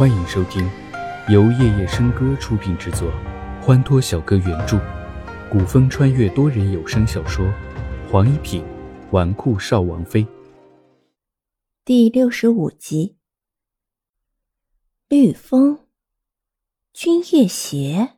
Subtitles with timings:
[0.00, 0.66] 欢迎收听
[1.28, 3.12] 由夜夜笙歌出品制作，
[3.60, 4.80] 欢脱小哥原著，
[5.52, 7.44] 古风穿越多人有声小说
[8.10, 8.64] 《黄一品
[9.10, 10.24] 纨绔少王妃》
[11.84, 13.18] 第六十五集。
[15.10, 15.80] 绿风，
[16.94, 18.14] 君夜邪。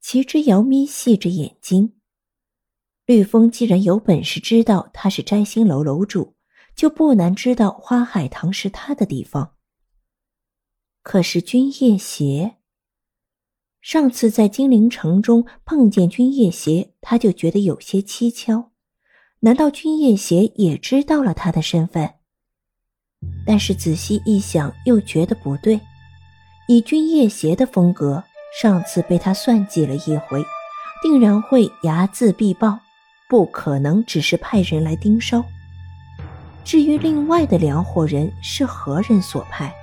[0.00, 1.92] 齐之遥眯细着眼睛。
[3.04, 6.36] 绿风既然有本事知道他是摘星楼楼主，
[6.74, 9.56] 就不难知道花海棠是他的地方。
[11.08, 12.56] 可是君夜邪，
[13.80, 18.72] 上次在金陵城中碰见君夜邪，他就觉得有些蹊跷。
[19.40, 22.10] 难道君夜邪也知道了他的身份？
[23.46, 25.80] 但是仔细一想，又觉得不对。
[26.68, 28.22] 以君夜邪的风格，
[28.60, 30.44] 上次被他算计了一回，
[31.02, 32.78] 定然会睚眦必报，
[33.30, 35.42] 不可能只是派人来盯梢。
[36.66, 39.74] 至于另外的两伙人是何人所派？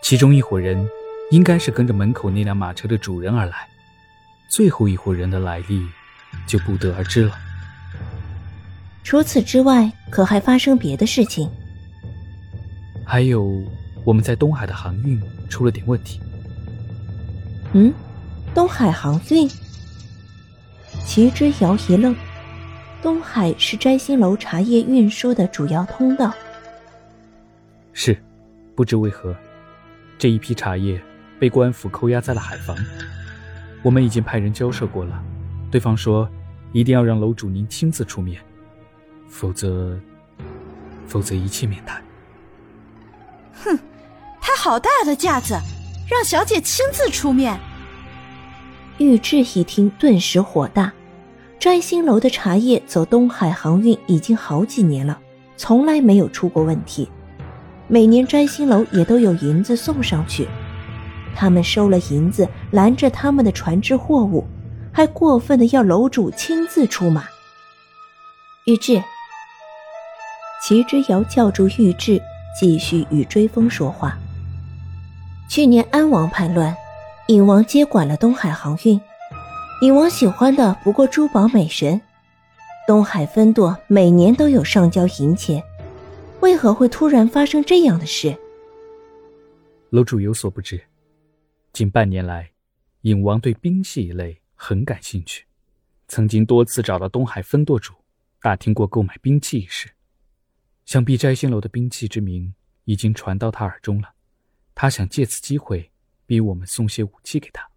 [0.00, 0.88] 其中一伙人
[1.30, 3.68] 应该是跟着门口那辆马车的主人而来，
[4.48, 5.86] 最后一伙人的来历
[6.46, 7.36] 就不得而知了。
[9.04, 11.50] 除此之外，可还发生别的事情？
[13.04, 13.62] 还有，
[14.04, 16.20] 我们在东海的航运出了点问题。
[17.72, 17.92] 嗯，
[18.54, 19.48] 东海航运？
[21.04, 22.14] 齐之遥一愣。
[23.00, 26.32] 东海是摘星楼茶叶运输的主要通道。
[27.92, 28.20] 是，
[28.74, 29.34] 不知为何。
[30.18, 31.00] 这一批茶叶
[31.38, 32.76] 被官府扣押在了海防，
[33.82, 35.22] 我们已经派人交涉过了，
[35.70, 36.28] 对方说
[36.72, 38.42] 一定要让楼主您亲自出面，
[39.28, 39.96] 否则，
[41.06, 42.02] 否则一切免谈。
[43.64, 43.78] 哼，
[44.40, 45.54] 他好大的架子，
[46.10, 47.58] 让小姐亲自出面。
[48.98, 50.92] 玉质一听，顿时火大。
[51.60, 55.20] 摘星楼的茶叶走东海航运已经好几年了，
[55.56, 57.08] 从来没有出过问题。
[57.90, 60.46] 每年摘星楼也都有银子送上去，
[61.34, 64.46] 他们收了银子，拦着他们的船只货物，
[64.92, 67.24] 还过分的要楼主亲自出马。
[68.66, 69.02] 玉质，
[70.62, 72.20] 齐之遥叫住玉质，
[72.60, 74.18] 继续与追风说话。
[75.48, 76.76] 去年安王叛乱，
[77.28, 79.00] 尹王接管了东海航运，
[79.80, 81.98] 尹王喜欢的不过珠宝美神，
[82.86, 85.62] 东海分舵每年都有上交银钱。
[86.40, 88.36] 为何会突然发生这样的事？
[89.90, 90.80] 楼主有所不知，
[91.72, 92.52] 近半年来，
[93.02, 95.46] 影王对兵器一类很感兴趣，
[96.06, 97.92] 曾经多次找到东海分舵主，
[98.40, 99.90] 打听过购买兵器一事。
[100.84, 104.10] 想必摘星楼的兵器之名已经传到他耳中了，
[104.74, 105.90] 他想借此机会
[106.24, 107.68] 逼我们送些武器给他。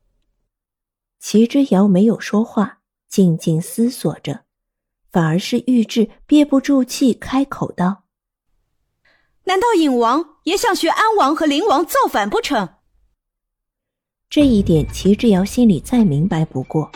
[1.20, 4.46] 齐之遥没有说话，静静思索着，
[5.12, 8.04] 反而是玉质憋不住气开口道。
[9.46, 12.70] 难道尹王也想学安王和灵王造反不成？
[14.30, 16.90] 这一点齐之遥心里再明白不过。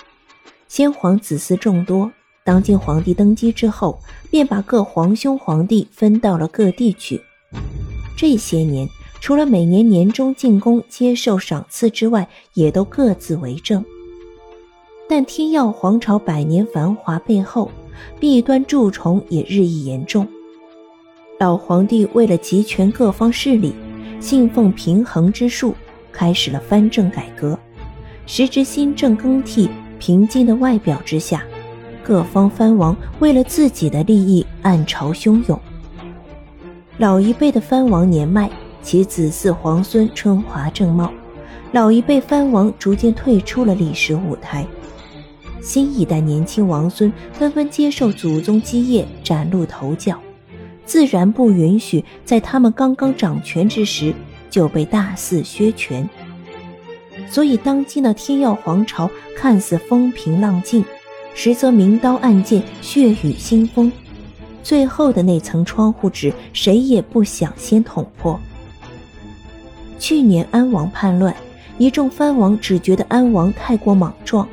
[0.68, 2.12] 先皇子嗣众多，
[2.44, 7.22] 当今皇帝登基之后，便把各皇兄皇帝分到了各地去。
[8.16, 8.88] 这些年，
[9.20, 13.84] 除了每年年终进宫接受赏赐之外，也都各自为政。
[15.10, 17.72] 但天耀皇朝百年繁华背后，
[18.20, 20.28] 弊端蛀虫也日益严重。
[21.38, 23.74] 老皇帝为了集权各方势力，
[24.22, 25.76] 信奉平衡之术，
[26.10, 27.60] 开始了藩政改革。
[28.26, 29.70] 时值新政更替，
[30.00, 31.44] 平静的外表之下，
[32.02, 35.60] 各方藩王为了自己的利益暗潮汹涌。
[36.98, 38.50] 老一辈的藩王年迈，
[38.82, 41.10] 其子嗣皇孙春华正茂；
[41.74, 44.66] 老一辈藩王逐渐退出了历史舞台，
[45.62, 50.18] 新一代年轻王孙纷纷接受祖宗基业，崭露头角。
[50.86, 54.14] 自然不允许在他们刚刚掌权之时
[54.50, 56.08] 就被大肆削权，
[57.30, 60.86] 所以当今的天耀皇朝看似风平浪静，
[61.34, 63.92] 实则明刀暗剑、血雨腥风。
[64.64, 68.40] 最后的那层窗户纸，谁也不想先捅破。
[70.00, 71.36] 去年安王叛乱，
[71.78, 74.48] 一众藩王只觉得安王太过莽撞，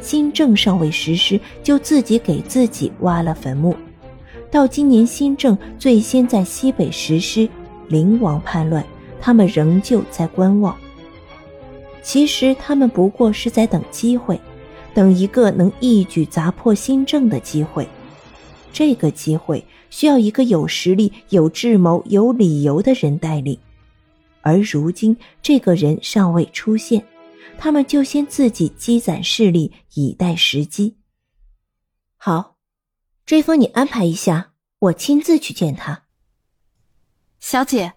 [0.00, 3.74] 新政尚未实施，就自己给自己挖了坟墓。
[4.52, 7.48] 到今年新政最先在西北实施，
[7.88, 8.84] 灵王叛乱，
[9.18, 10.76] 他们仍旧在观望。
[12.02, 14.38] 其实他们不过是在等机会，
[14.92, 17.88] 等一个能一举砸破新政的机会。
[18.74, 23.58] 这个机会需要一个有实力、有智谋、有理由的人带领，
[24.42, 27.02] 而如今这个人尚未出现，
[27.56, 30.96] 他们就先自己积攒势力，以待时机。
[32.18, 32.51] 好。
[33.32, 36.02] 追风，你安排一下，我亲自去见他。
[37.40, 37.94] 小姐，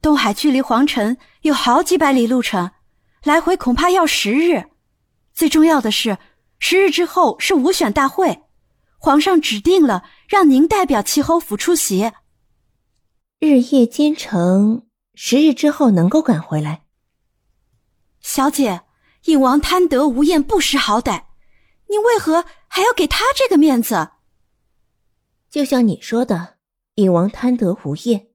[0.00, 2.70] 东海距离皇城有好几百里路程，
[3.24, 4.66] 来回恐怕要十日。
[5.34, 6.18] 最重要的是，
[6.60, 8.44] 十日之后是武选大会，
[8.96, 12.12] 皇上指定了让您代表齐侯府出席。
[13.40, 14.86] 日夜兼程，
[15.16, 16.82] 十日之后能够赶回来。
[18.20, 18.82] 小姐，
[19.24, 21.24] 尹王贪得无厌，不识好歹，
[21.88, 24.10] 你为何还要给他这个面子？
[25.56, 26.56] 就像你说的，
[26.96, 28.26] 影王贪得无厌。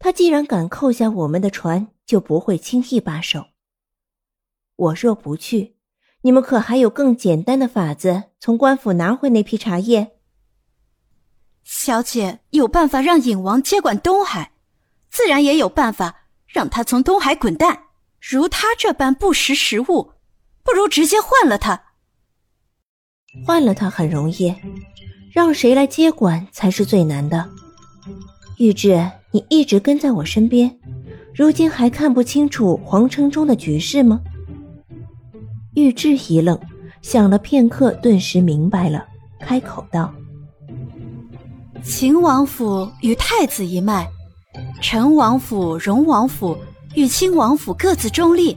[0.00, 3.46] 他既然敢扣下我们的船，就不会轻易罢手。
[4.74, 5.76] 我若不去，
[6.22, 10.18] 你们可还有更简单的法子从官府拿回那批茶叶？
[11.62, 14.54] 小姐有办法让影王接管东海，
[15.08, 17.84] 自然也有办法让他从东海滚蛋。
[18.20, 20.14] 如他这般不识时务，
[20.64, 21.84] 不如直接换了他。
[23.46, 24.52] 换了他很容易，
[25.38, 27.48] 让谁来接管才是最难的。
[28.56, 29.08] 玉质。
[29.30, 30.74] 你一直跟在我身边，
[31.34, 34.20] 如今还看不清楚皇城中的局势吗？
[35.74, 36.58] 玉质一愣，
[37.02, 39.06] 想了片刻，顿时明白了，
[39.38, 40.12] 开口道
[41.84, 44.08] ：“秦王府与太子一脉，
[44.80, 46.56] 陈王府、荣王府
[46.94, 48.56] 与亲王府各自中立，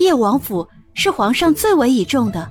[0.00, 2.48] 叶王府是皇上最为倚重的。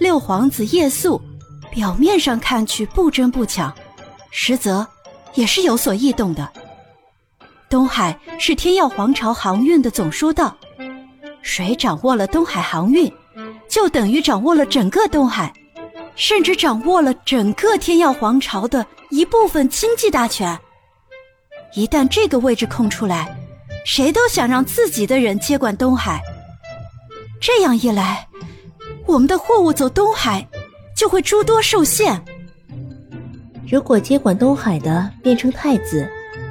[0.00, 1.22] 六皇子叶肃，
[1.70, 3.74] 表面上看去不争不抢，
[4.30, 4.86] 实则……”
[5.34, 6.50] 也是有所异动的。
[7.68, 10.56] 东海是天耀皇朝航运的总枢道，
[11.40, 13.08] 谁掌握了东海航运，
[13.68, 15.52] 就等于掌握了整个东海，
[16.16, 20.58] 甚至掌握了整个天耀皇朝的一部分经济大权。
[21.74, 23.32] 一旦这个位置空出来，
[23.86, 26.20] 谁都想让自己的人接管东海。
[27.40, 28.26] 这样一来，
[29.06, 30.44] 我们的货物走东海
[31.00, 32.20] 就会诸多受限。
[33.66, 36.06] 如果接管东海的变成太子、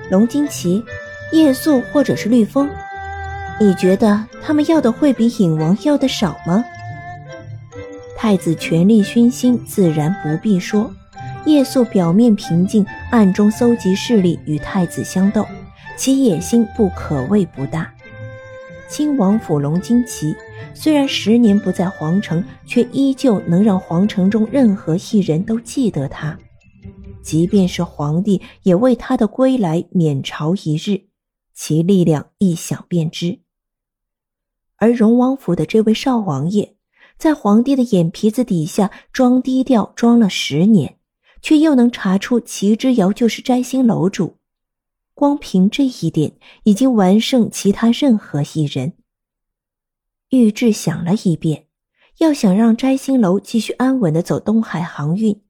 [0.10, 0.84] 龙金旗、
[1.32, 2.68] 叶肃或者是绿风，
[3.60, 6.66] 你觉得他们要的会比影王要的少吗？
[8.18, 10.92] 太子权力熏心，自然不必说；
[11.46, 15.46] 叶肃表面平静，暗中搜集势力与太子相斗，
[15.96, 17.94] 其野心不可谓不大。
[18.90, 20.36] 亲王府龙金旗
[20.82, 26.40] 虽然十年不在皇城，却依旧能让皇城中任何一人都记得他。
[27.22, 31.02] 即便是皇帝，也为他的归来免朝一日，
[31.54, 33.40] 其力量一想便知。
[34.78, 36.78] 而荣王府的这位少王爷，
[37.18, 40.96] 在皇帝的眼皮子底下装低调装了十年，
[41.42, 44.38] 却又能查出齐之遥就是摘星楼主，
[45.14, 48.94] 光凭这一点，已经完胜其他任何一人。
[50.30, 51.66] 玉质想了一遍，
[52.20, 55.42] 要想让摘星楼继续安稳的走东海航运。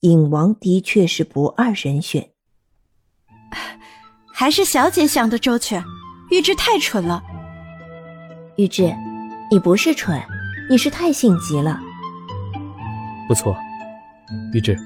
[0.00, 2.30] 影王的确是不二人选，
[4.32, 5.82] 还是小姐想的周全，
[6.30, 7.22] 玉质太蠢了。
[8.56, 8.92] 玉质，
[9.50, 10.20] 你不是蠢，
[10.68, 11.80] 你是太性急了。
[13.28, 13.56] 不错，
[14.52, 14.76] 玉质，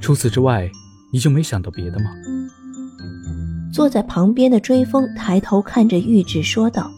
[0.00, 0.68] 除此之外，
[1.12, 2.10] 你就没想到别的吗？
[3.72, 6.90] 坐在旁边的追风抬头看着玉质说道。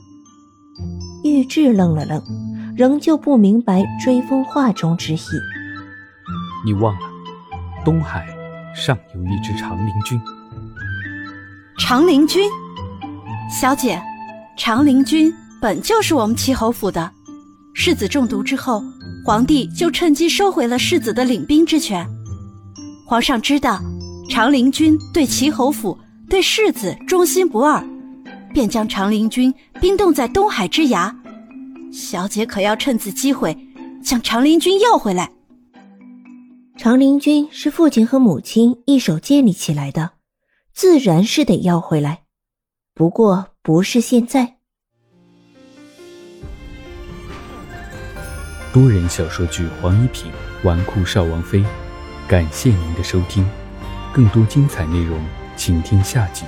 [1.34, 2.22] 玉质愣了愣，
[2.76, 5.18] 仍旧不明白追风话中之意。
[6.64, 7.00] 你忘了。
[7.84, 8.24] 东海
[8.74, 10.20] 尚有一支长陵军。
[11.76, 12.48] 长陵军，
[13.50, 14.00] 小姐，
[14.56, 17.10] 长陵军本就是我们齐侯府的。
[17.74, 18.80] 世子中毒之后，
[19.26, 22.08] 皇帝就趁机收回了世子的领兵之权。
[23.04, 23.82] 皇上知道
[24.30, 25.98] 长陵军对齐侯府、
[26.30, 27.84] 对世子忠心不二，
[28.54, 31.12] 便将长陵军冰冻在东海之涯。
[31.94, 33.56] 小姐可要趁此机会
[34.02, 35.30] 将长林军要回来。
[36.76, 40.14] 长林君是父亲和母亲一手建立起来的，
[40.72, 42.22] 自然是得要回来。
[42.94, 44.56] 不过不是现在。
[48.72, 50.32] 多人小说剧《黄一品
[50.64, 51.60] 纨绔少王妃》，
[52.26, 53.48] 感谢您的收听。
[54.12, 55.24] 更多精彩内容，
[55.56, 56.44] 请听下集。